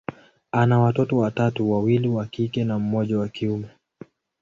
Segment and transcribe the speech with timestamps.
[0.51, 3.67] ana watoto watatu, wawili wa kike na mmoja wa kiume.